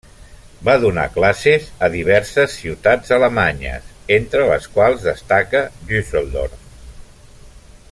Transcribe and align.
Va 0.67 0.73
donar 0.83 1.03
classes 1.17 1.67
a 1.87 1.89
diverses 1.95 2.55
ciutats 2.61 3.13
alemanyes, 3.19 3.93
entre 4.17 4.49
les 4.53 4.67
quals 4.79 5.07
destaca 5.11 5.63
Düsseldorf. 5.93 6.69